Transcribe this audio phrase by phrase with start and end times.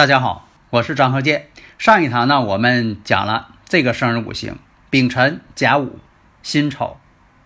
[0.00, 1.48] 大家好，我是张和建。
[1.76, 4.56] 上一堂呢，我们讲了这个生日五行：
[4.88, 5.98] 丙辰、甲午、
[6.42, 6.96] 辛丑、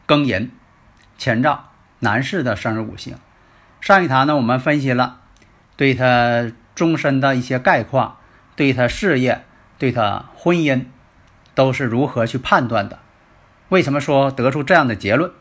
[0.06, 0.52] 庚寅、
[1.18, 3.16] 乾兆，男士的生日五行。
[3.80, 5.18] 上一堂呢，我们分析了
[5.76, 8.18] 对他终身的一些概况，
[8.54, 9.44] 对他事业、
[9.76, 10.84] 对他婚姻，
[11.56, 13.00] 都是如何去判断的。
[13.70, 15.32] 为什么说得出这样的结论？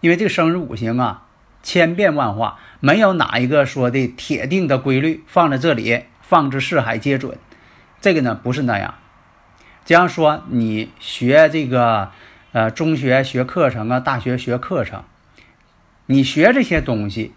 [0.00, 1.24] 因为这个生日五行啊，
[1.62, 6.06] 千变万化，没有哪一个说的铁定的规律放在这里。
[6.30, 7.36] 放之四海皆准，
[8.00, 8.94] 这个呢不是那样。
[9.84, 12.12] 这样说，你学这个
[12.52, 15.02] 呃中学学课程啊，大学学课程，
[16.06, 17.34] 你学这些东西，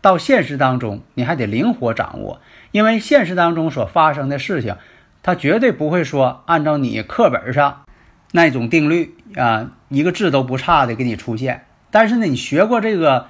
[0.00, 2.40] 到现实当中你还得灵活掌握，
[2.72, 4.76] 因为现实当中所发生的事情，
[5.22, 7.84] 它绝对不会说按照你课本上
[8.32, 11.64] 那种定律啊，一个字都不差的给你出现。
[11.92, 13.28] 但是呢，你学过这个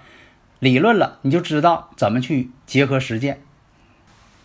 [0.59, 3.43] 理论了，你就知道怎么去结合实践。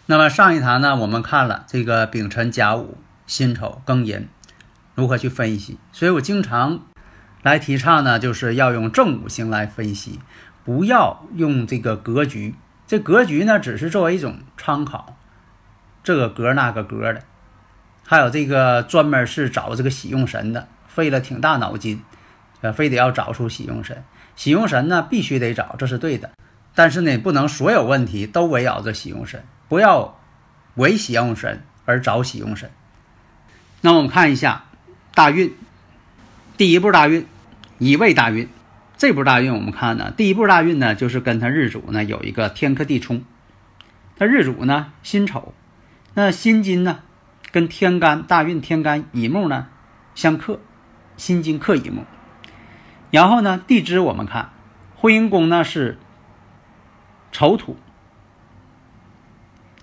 [0.10, 4.30] 那么上一堂呢，我们看了这个丙辰、甲午、辛丑、庚寅
[4.96, 6.86] 如何去分析，所以我经常
[7.42, 10.22] 来提倡呢，就是要用正五行来分析，
[10.64, 12.56] 不要用这个格局。
[12.88, 15.18] 这格局呢，只是作为一种参考，
[16.06, 17.22] 这个格那个格的，
[18.06, 22.02] 还有这个专门是找这个喜用神的，费了挺大脑筋，
[22.62, 24.06] 呃，非得要找出喜用神。
[24.38, 26.32] 喜用神呢，必须得找，这是对的。
[26.74, 29.44] 但是呢，不能所有问题都围绕着喜用神。
[29.68, 30.20] 不要
[30.76, 32.72] 为喜用神而找喜用神。
[33.82, 34.66] 那我们看一下
[35.14, 35.56] 大运，
[36.58, 37.26] 第一步大运，
[37.78, 38.50] 乙未大运。
[38.98, 43.24] 这步大运我们看呢，第一步大运呢，就是跟他日主呢有一个天克地冲。
[44.18, 45.54] 他日主呢辛丑，
[46.16, 47.02] 那辛金呢
[47.52, 49.68] 跟天干大运天干乙木呢
[50.16, 50.60] 相克，
[51.16, 52.06] 辛金克乙木。
[53.12, 54.50] 然后呢地支我们看
[54.96, 56.00] 婚姻宫呢是
[57.32, 57.78] 丑土。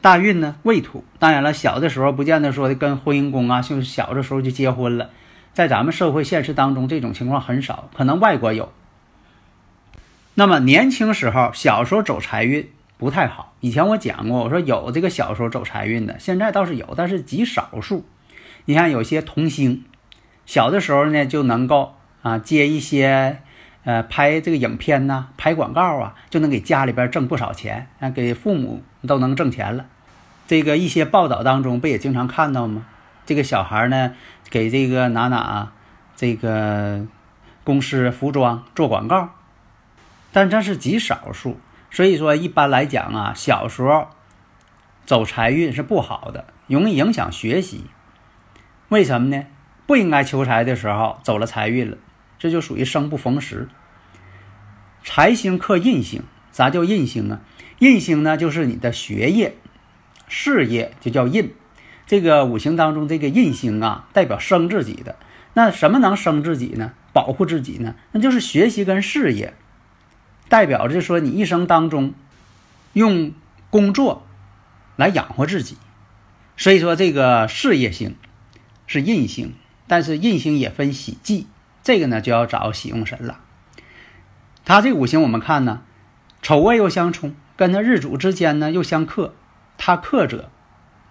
[0.05, 5.09] 大运呢未土，当然了，小的时候不见得说的跟婚姻宫啊，就是小的时候就结婚了，
[5.55, 8.71] 在咱们社会现实当中，这种情况很少，可能外国有。
[10.35, 18.05] 那么年轻时候小时候走财运不太好，以前我讲过，我说有这个小时候走财运的，现在倒是有，但是极少数。
[18.67, 19.87] 你看有些童星，
[20.45, 23.39] 小的时候呢就能够啊接一些
[23.85, 29.87] 呃拍这个影片呐，拍广告啊，就能给家里边挣不少钱啊，给父母都能挣钱了。
[30.47, 32.87] 这个一些报道当中不也经常看到吗？
[33.27, 34.13] 这个小孩呢，
[34.51, 35.73] 给这个哪哪
[36.15, 37.07] 这个
[37.65, 39.31] 公司服装做广告，
[40.33, 41.59] 但这是极少数。
[41.91, 44.09] 所以说，一般来讲啊，小时候
[45.07, 47.87] 走财运是不好的，容易影响学习。
[48.89, 49.45] 为什么呢？
[49.87, 51.97] 不应该求财的时候走了财运了，
[52.39, 53.69] 这就属于生不逢时。
[55.03, 56.23] 财星克印星，
[56.53, 57.41] 啥叫印星啊？
[57.79, 59.57] 印星呢，就是你的学业。
[60.29, 61.53] 事业就叫印，
[62.07, 65.17] 这个五行当中这个印星啊，代表生自己的。
[65.55, 66.93] 那什么能生自己呢？
[67.13, 67.95] 保护自己呢？
[68.11, 69.55] 那就是学习跟事业，
[70.49, 72.13] 代表着说你一生当中
[72.93, 73.33] 用
[73.71, 74.27] 工作
[74.97, 75.77] 来养活自己。
[76.57, 78.17] 所以说这个事业星
[78.87, 79.55] 是印星，
[79.87, 81.47] 但是印星也分喜忌，
[81.85, 83.39] 这个呢就要找喜用神了。
[84.65, 85.83] 他这五行我们看呢，
[86.43, 89.35] 丑未又相冲，跟他日主之间呢又相克。
[89.77, 90.51] 他克者，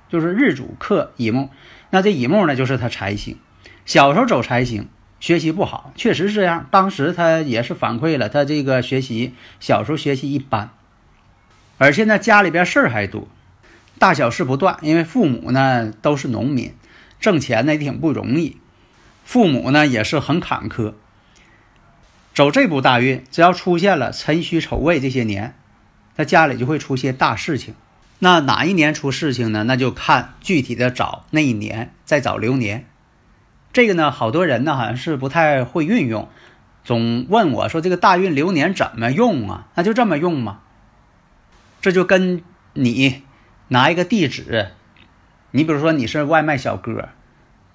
[0.10, 1.50] 就是日主克乙木，
[1.90, 3.38] 那这乙木呢，就是他财星。
[3.86, 4.88] 小时候走财星，
[5.20, 6.68] 学习不好，确实是这样。
[6.72, 10.72] 当时他也是反馈了，他这个学习小时候学习一般，
[11.78, 13.28] 而现在家里边事儿还多，
[14.00, 14.78] 大小事不断。
[14.82, 16.74] 因为父母呢都是农民，
[17.20, 18.58] 挣钱呢也挺不容易，
[19.26, 20.94] 父母呢也是很坎坷。
[22.34, 25.56] 走这步大运，只要出现了辰戌丑未这些年，
[26.16, 27.76] 他家里就会出现大事情。
[28.24, 29.66] 那哪一年出事情呢？
[29.66, 32.88] 那就看具体的找那一年，再找流年。
[33.74, 36.30] 这个呢，好多人呢好像是不太会运用，
[36.86, 40.62] 总问我说：“这个大运流年怎么用啊？”那就这么用吗？
[41.82, 42.42] 这就跟
[42.72, 43.24] 你
[43.68, 44.70] 拿一个地址，
[45.52, 47.10] 你比如说你是外卖小哥，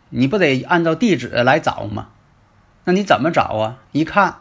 [0.08, 2.08] 你不得按照地址来找吗？
[2.84, 3.76] 那你怎么找啊？
[3.92, 4.36] 一看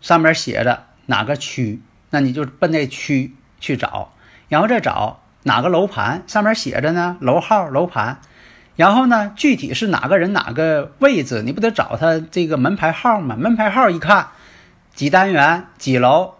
[0.00, 4.13] 上面写着哪个区，那你就奔那区去找，
[4.54, 8.20] 然后再找哪个楼盘上面写着呢楼号楼盘，
[8.76, 13.34] 然后呢具体是哪个人哪个位置，你不得找他这个门牌号吗？
[13.36, 14.28] 门牌号一看
[14.94, 16.34] 几单元几楼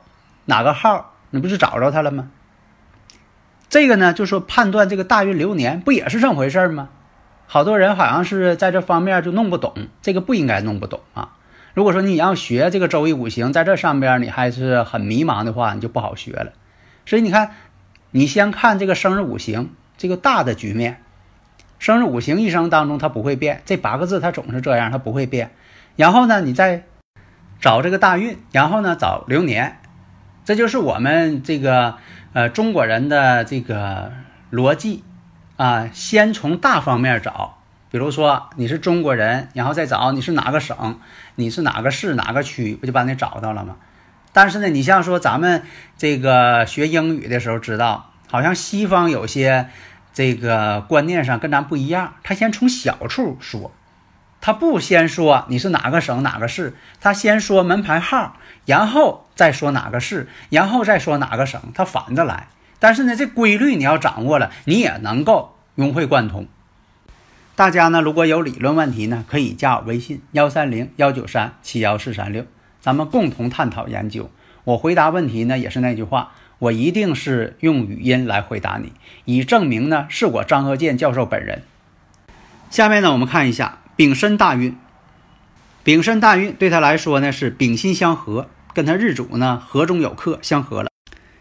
[0.44, 2.28] 哪个号，你不是找着他了吗？
[3.68, 6.90] 这个呢就说判断这个大运流年不也是这么回事吗？
[7.48, 11.30] 好多人好像是在这方面就弄不懂，这个不应该弄不懂啊。
[11.72, 16.52] 如果说你要学这个周易五行，在这上边你还是很迷茫的话，你就不好学了。
[17.06, 17.50] 所以你看，
[18.16, 21.02] 你先看这个生日五行这个大的局面，
[21.80, 25.50] 生日五行一生当中它不会变，这八个字它总是这样，它不会变。
[25.96, 26.84] 然后呢，你再
[27.60, 29.78] 找这个大运，然后呢找流年，
[30.44, 31.96] 这就是我们这个
[32.34, 34.12] 呃中国人的这个
[34.52, 35.02] 逻辑。
[35.56, 37.58] 啊，先从大方面找，
[37.90, 41.00] 比如说你是中国人，然后再找你是哪个省，
[41.34, 43.74] 你是哪个市哪个区，不就把你找到了吗？
[44.34, 45.62] 但是呢，你像说咱们
[45.96, 49.68] 这个学英语的时候知道，好像西方有些
[50.12, 53.72] 这个观念上跟咱不一样，他先从小处说，
[54.40, 58.36] 他不先说你是哪个省哪个市，他先说门牌号，
[58.66, 62.48] 然后再说哪个市，然后再说哪个省，他反着来。
[62.80, 66.48] 但是呢，这规律你要掌握了，你也能够融会贯通。
[67.54, 72.44] 大家呢，如果有理论问题呢，可以加我微信幺三零幺九三七幺四三六，
[72.84, 74.30] 咱们共同探讨研究。
[74.64, 78.92] 我回答问题呢，也是那句话，我一定是用语音来回答你，
[79.24, 81.62] 以证明呢是我张鹤健教授本人。
[82.68, 84.76] 下面呢，我们看一下丙申大运。
[85.82, 90.90] 丙申大运对他来说呢是丙辛相合，跟他日主呢合中有克相合了。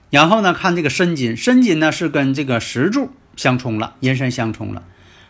[0.10, 4.84] 然后呢，看这个申金，申金呢是跟这个石柱相冲了，寅申相冲了。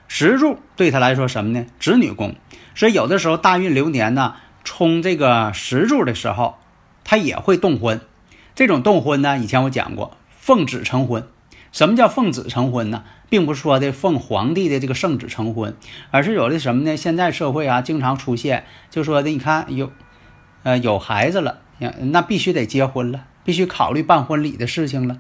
[0.07, 1.65] 石柱对他来说什么呢？
[1.79, 2.35] 子女宫。
[2.75, 6.57] 所以有的时候大运流年呢，冲这个石柱的时候，
[7.03, 8.01] 他也会动婚。
[8.55, 11.27] 这种动婚呢，以前我讲过，奉子成婚。
[11.71, 13.03] 什么叫奉子成婚呢？
[13.29, 15.75] 并不是说的奉皇帝的这个圣旨成婚，
[16.11, 16.95] 而是有的什么呢？
[16.95, 19.91] 现在社会啊，经常出现，就说的你看有，
[20.63, 21.61] 呃，有孩子了，
[21.99, 23.25] 那必须得结婚了。
[23.45, 25.17] 必须考虑办婚礼的事情了，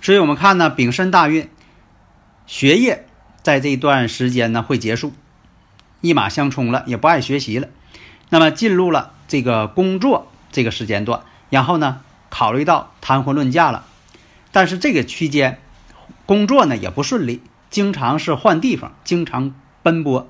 [0.00, 1.50] 所以我们看呢，丙申大运，
[2.46, 3.04] 学业
[3.42, 5.12] 在这一段时间呢会结束，
[6.00, 7.68] 一马相冲了，也不爱学习了。
[8.34, 12.00] 那么进入了这个工作这个时间段，然后呢
[12.30, 13.84] 考虑到谈婚论嫁了，
[14.50, 15.60] 但是这个区间
[16.26, 17.40] 工作呢也不顺利，
[17.70, 19.54] 经常是换地方，经常
[19.84, 20.28] 奔波，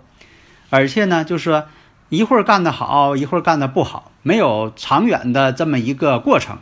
[0.69, 1.65] 而且呢就是。
[2.11, 6.59] 一会儿干得好，一会儿干得不好，没有长远的这么一个过程，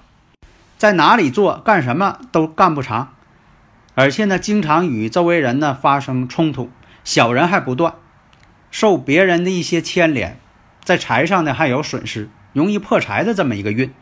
[0.79, 3.13] 在哪里做干什么都干不长，
[3.95, 6.71] 而且呢，经常与周围人呢发生冲突，
[7.05, 7.95] 小人还不断，
[8.71, 10.39] 受别人的一些牵连，
[10.85, 13.93] 在财上呢还有损失，容易破财的这么一个运，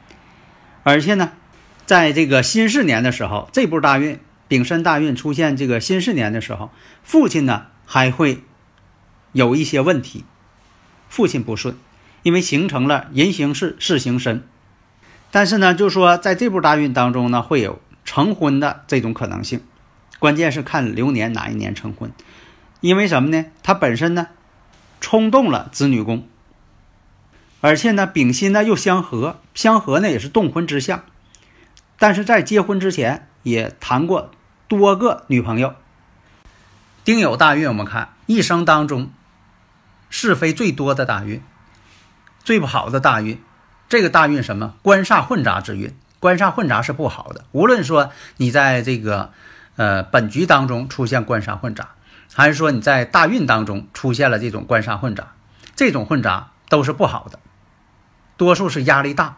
[0.82, 1.32] 而且呢，
[1.87, 4.19] 在这个辛巳年的时候，这部大运
[4.49, 6.71] 丙申大运出现这个辛巳年的时候，
[7.03, 8.43] 父亲呢还会
[9.32, 10.25] 有一些问题。
[11.09, 11.77] 父亲不顺，
[12.23, 14.44] 因为形成了人行事，事行身。
[15.33, 19.61] 但是呢，就说在这部大运当中呢，会有成婚的这种可能性。
[20.19, 22.12] 关键是看流年哪一年成婚，
[22.81, 23.47] 因为什么呢？
[23.62, 24.29] 他本身呢，
[25.00, 26.28] 冲动了子女宫，
[27.61, 31.05] 而且呢，丙辛呢又相合，相合呢也是动婚之相。
[31.99, 34.31] 但是在结婚之前也谈过
[34.69, 35.75] 多个女朋友。
[37.05, 39.11] 丁酉大运，我们看一生当中。
[40.12, 41.40] 是非最多的大运，
[42.43, 43.40] 最不好的大运，
[43.88, 44.75] 这个大运什么？
[44.83, 47.45] 官煞混杂之运，官煞混杂是不好的。
[47.52, 49.31] 无论说你在这个
[49.76, 51.90] 呃本局当中出现官煞混杂，
[52.35, 55.29] 还是说你在大运当中出现了这种官煞混杂，
[55.76, 57.38] 这种混杂都是不好的。
[58.40, 59.37] 多数是压力大，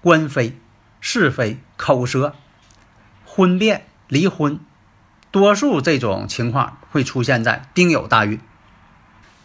[0.00, 0.58] 官非、
[1.00, 2.34] 是非、口舌、
[3.24, 4.58] 婚变、离婚，
[5.30, 8.40] 多数这种情况会出现在丁酉大运。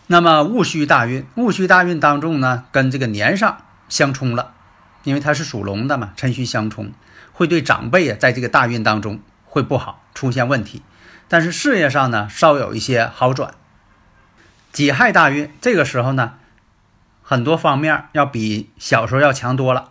[0.08, 4.56] 那么戊戌大运，戊戌大运当中呢，跟这个年上相冲了，
[5.04, 6.92] 因为它是属龙的嘛，辰戌相冲，
[7.32, 10.82] 会对长辈啊，在这个大运当中会不好，出现问题。
[11.28, 13.54] 但是事业上呢，稍有一些好转。
[14.72, 16.34] 己亥大运这个时候呢，
[17.28, 19.90] 很多方面要比小时候要强多了。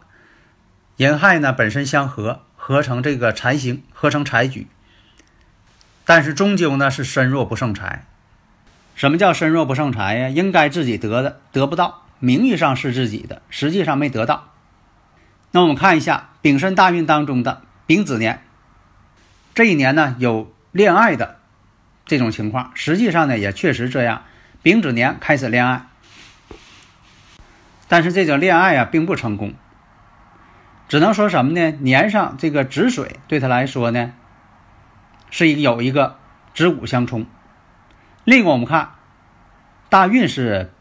[0.99, 4.69] 寅亥呢本身相合，合成这个财星，合成财局，
[6.05, 8.05] 但是终究呢是身弱不胜财。
[8.95, 10.29] 什么叫身弱不胜财呀？
[10.29, 14.53] 应该自己得的得不到，名义上是自己的，实际上没得到。
[15.51, 18.45] 那我们看一下丙申大运当中的丙子年，
[19.57, 21.39] 这一年呢有恋爱的
[22.07, 24.23] 这种情况，实际上呢也确实这样。
[24.63, 25.89] 丙子年开始恋爱，
[27.89, 29.55] 但是这种恋爱啊并不成功，
[30.89, 31.71] 只能说什么呢？
[31.81, 34.13] 年上这个子水对他来说呢，
[35.31, 36.17] 是一有一个
[36.55, 37.27] 子午相冲。
[38.25, 38.93] 另一个我们看
[39.89, 40.73] 大运是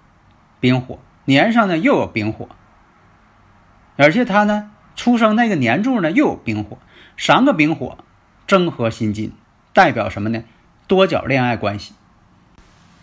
[0.60, 2.48] 丙火，年上呢又有丙火，
[3.98, 6.78] 而且他呢出生那个年柱呢又有丙火，
[7.18, 7.98] 三个丙火
[8.48, 9.34] 正合心金，
[9.74, 10.44] 代表什么呢？
[10.88, 11.94] 多角恋爱关系。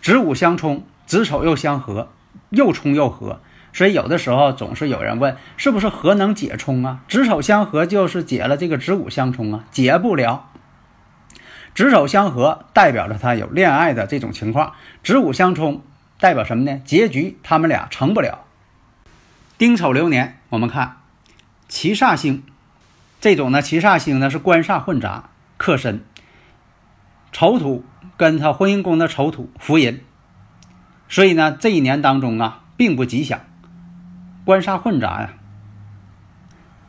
[0.01, 2.09] 子午相冲，子丑又相合，
[2.49, 3.41] 又冲又合，
[3.73, 7.01] 所以有的时候总是有人问，是不是合能解冲啊？
[7.07, 10.49] 子丑相合就是解了这个子午相冲啊，解不了。
[11.73, 14.73] 子丑相合代表着他有恋爱的这种情况，
[15.03, 15.81] 子午相冲
[16.19, 16.81] 代表什么呢？
[16.83, 18.45] 结局他们俩成不了。
[19.57, 20.97] 丁丑流年，我们看
[21.67, 22.43] 七煞星，
[23.19, 26.03] 这种呢七煞星呢是官煞混杂，克身，
[27.31, 27.85] 丑土。
[28.17, 29.99] 跟他婚姻宫的丑土福银，
[31.09, 33.41] 所以呢，这一年当中啊，并不吉祥，
[34.45, 35.33] 官杀混杂呀。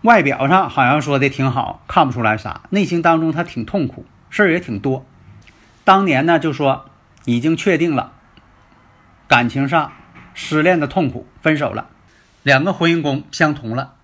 [0.03, 5.07] 外表上好像说的挺好，看不出来啥，内心当中他挺痛苦，事儿也挺多。
[5.85, 6.87] 当年呢，就说
[7.25, 8.13] 已经确定了，
[9.29, 9.93] 感情上
[10.35, 11.89] 失恋的痛苦，分手了，
[12.43, 13.95] 两个婚姻宫相同了，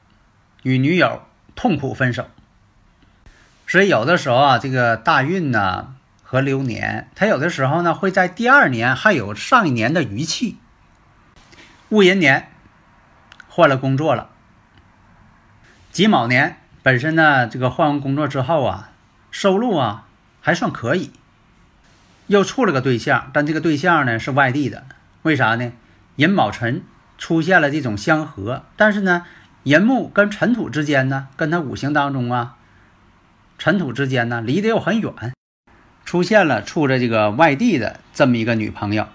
[0.63, 1.23] 与女友
[1.55, 2.27] 痛苦分手。
[3.67, 5.95] 所以有的时候啊，这个大运呢。
[6.31, 10.59] 和流年，他有的时候呢会在第二年还有上一年的余气。
[11.89, 12.51] 戊寅年
[13.59, 14.29] 换了工作了，
[15.91, 18.91] 己卯年本身呢这个换完工作之后啊，
[19.33, 20.07] 收入啊
[20.41, 21.11] 还算可以，
[22.29, 24.85] 又处了个对象，但这个对象呢是外地的，
[25.23, 25.73] 为啥呢？
[26.15, 26.85] 寅卯辰
[27.19, 29.27] 出现了这种相合，但是呢
[29.65, 32.55] 寅木跟辰土之间呢，跟他五行当中啊
[33.59, 35.13] 辰土之间呢离得又很远。
[36.05, 39.09] 出现了处着这个外地的这么一个女朋友，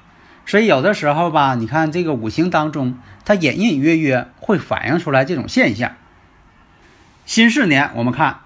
[0.45, 5.95] 所以有的时候吧，你看这个五行当中，它隐隐约约会反映出来这种现象。
[7.25, 8.39] 辛巳年，我们看，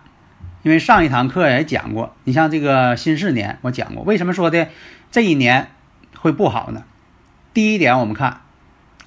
[0.62, 4.70] 因为上一堂课也讲过，你像这个辛巳年，我讲过，为什么说的
[5.12, 5.72] 这一年
[6.20, 6.84] 会不好呢？
[7.54, 8.42] 第一点，我们看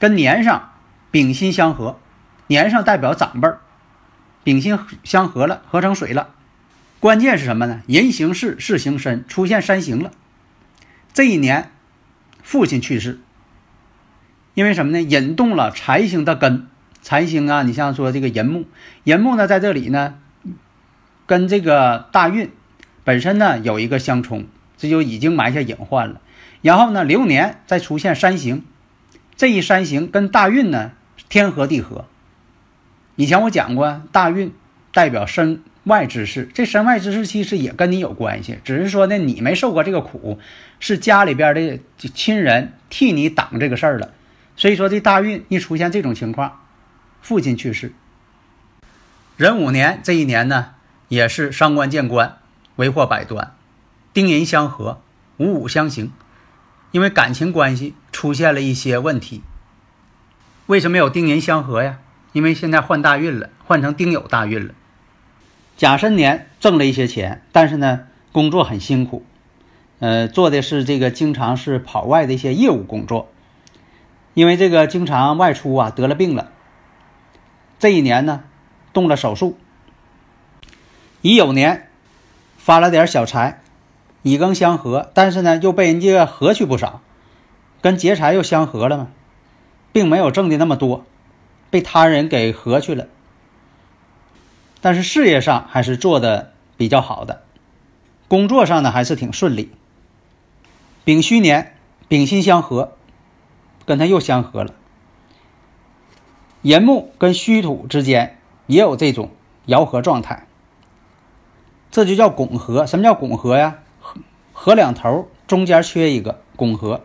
[0.01, 0.73] 跟年上
[1.13, 2.01] 丙辛相合，
[2.49, 3.61] 年上代表长辈儿，
[4.43, 6.31] 丙辛相合了，合成水了。
[6.99, 7.83] 关键是什么呢？
[7.87, 10.11] 人行事，事行身，出现三刑了。
[11.15, 11.71] 这一年，
[12.43, 13.21] 父亲去世，
[14.55, 15.03] 因为什么呢？
[15.03, 16.67] 引动了财星的根。
[17.03, 18.67] 财星啊，你像说这个寅木，
[19.05, 20.19] 寅木呢在这里呢，
[21.27, 22.51] 跟这个大运
[23.05, 26.21] 本身呢有一个相冲，这就已经埋下隐患了。
[26.63, 28.65] 然后呢，流年再出现山行，
[29.37, 30.93] 这一山行跟大运呢
[31.29, 32.05] 天合地合。
[33.17, 34.53] 以前我讲过，大运
[34.93, 35.63] 代表生。
[35.85, 40.39] 外之事，这身外之事其实也跟你有关系，只是说呢，你没受过这个苦，
[40.79, 44.13] 是家里边的亲人替你挡这个事儿了。
[44.57, 46.61] 所以说这大运一出现这种情况，
[47.23, 47.93] 父亲去世，
[49.39, 50.75] 壬午年这一年呢，
[51.09, 52.37] 也是伤官见官，
[52.77, 53.55] 为祸百端，
[54.13, 55.01] 丁寅相合，
[55.39, 56.13] 五五相刑，
[56.91, 59.43] 因为感情关系出现了一些问题。
[60.67, 61.99] 为什么有丁寅相合呀？
[62.33, 64.75] 因为现在换大运了，换成丁酉大运了。
[65.81, 68.01] 甲申年挣了一些钱，但是呢，
[68.33, 69.25] 工作很辛苦，
[69.99, 73.31] 呃，做的是这个经常是跑外的一些业务工作，
[74.35, 76.51] 因为这个经常外出啊，得了病了。
[77.79, 78.45] 这一年呢，
[78.93, 79.57] 动了手术。
[81.23, 81.89] 乙酉年
[82.59, 83.63] 发了点小财，
[84.21, 87.01] 乙庚相合，但是呢，又被人家合去不少，
[87.81, 89.09] 跟劫财又相合了嘛，
[89.95, 91.07] 并没有挣的那么多，
[91.71, 93.07] 被他人给合去了。
[94.81, 97.43] 但是事业上还是做的比较好的，
[98.29, 99.71] 工作上呢还是挺顺利。
[101.05, 101.77] 丙戌年
[102.09, 102.93] 丙辛相合，
[103.85, 104.75] 跟他又相合了。
[106.63, 109.31] 寅木跟戌土之间也有这种
[109.67, 110.47] 爻合状态，
[111.91, 112.87] 这就叫拱合。
[112.87, 113.79] 什么叫拱合呀？
[113.99, 114.21] 合
[114.53, 117.03] 合两头，中间缺一个，拱合。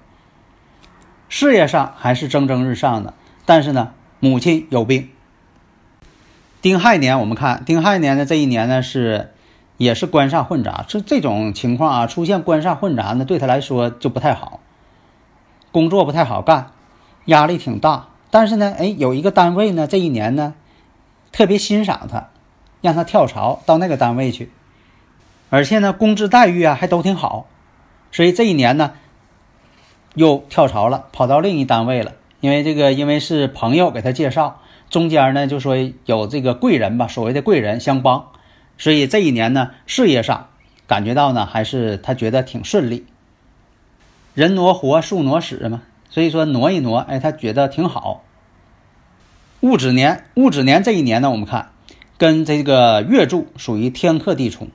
[1.30, 3.14] 事业上还是蒸蒸日上的，
[3.46, 5.10] 但是呢，母亲有病。
[6.66, 9.32] 丁亥年，我们看丁亥年的这一年呢，是
[9.78, 10.84] 也是官煞混杂。
[10.88, 14.60] 这这种情况啊，出现官煞混杂呢，对他来说就不太好，
[15.72, 16.72] 工作不太好干，
[17.26, 18.08] 压力挺大。
[18.32, 20.56] 但是呢，哎，有一个单位呢，这一年呢，
[21.32, 22.30] 特别欣赏他，
[22.82, 24.52] 让他跳槽到那个单位去，
[25.52, 27.46] 而且呢，工资待遇啊还都挺好，
[28.12, 28.94] 所以这一年呢，
[30.16, 32.14] 又跳槽了，跑到另一单位了。
[32.40, 34.62] 因为这个，因为是朋友给他介绍。
[34.88, 35.76] 中间呢，就说
[36.06, 38.28] 有这个贵人吧，所谓的贵人相帮，
[38.78, 40.50] 所以这一年呢，事业上
[40.86, 43.06] 感觉到呢，还是他觉得挺顺利。
[44.36, 48.24] 人挪活，树挪死嘛，所以说挪一挪，哎，他觉得挺好。
[49.62, 51.72] 戊子年，戊子年这一年呢，我们看
[52.20, 54.68] 跟这个月柱属于天克地冲，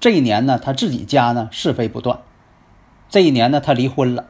[0.00, 2.18] 这一年呢，他自己家呢是非不断，
[3.08, 4.26] 这一年呢，他离婚了。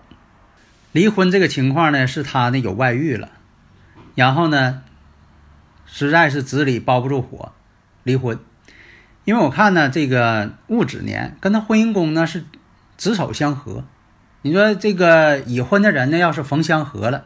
[0.92, 3.30] 离婚这个情况呢，是他呢有外遇了，
[4.14, 4.82] 然后呢，
[5.86, 7.52] 实在是纸里包不住火，
[8.02, 8.38] 离婚。
[9.24, 12.44] 因为我看呢，这个戊子年跟他婚姻宫呢是
[12.98, 13.84] 子丑相合，
[14.42, 17.24] 你说这个已婚的人呢，要是逢相合了，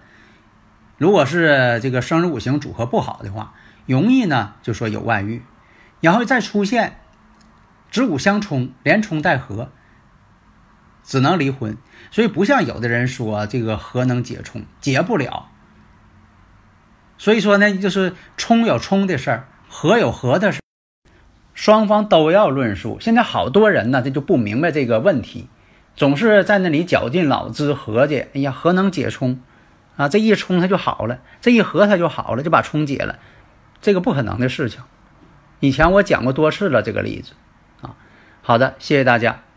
[0.97, 3.55] 如果是这个生日五行组合不好的话，
[3.87, 5.43] 容易呢就说有外遇，
[6.01, 7.01] 然后再出现
[7.91, 9.73] 子午相冲，连冲带合。
[11.09, 11.79] 只能离婚，
[12.17, 15.51] 所以不像有的人说这个核能解冲，解不了。
[17.19, 20.65] 所以说呢，就是冲有冲的事儿，合有合的事儿，
[21.53, 22.97] 双方都要论述。
[22.99, 25.51] 现在好多人呢，这就不明白这个问题，
[25.95, 28.21] 总是在那里绞尽脑汁合计。
[28.33, 29.39] 哎呀，核能解冲
[29.97, 30.09] 啊？
[30.09, 33.19] 这一冲它就好了，这一合它就好了，就把冲解了，
[33.83, 34.81] 这个不可能的事情。
[35.61, 37.35] 以前我讲过多次了这个例子
[37.83, 37.95] 啊。
[38.41, 39.43] 好的，谢谢大家。